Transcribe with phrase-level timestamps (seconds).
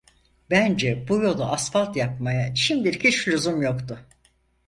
[0.49, 3.99] Bence bu yolu asfalt yapmaya şimdilik hiç lüzum yoktu.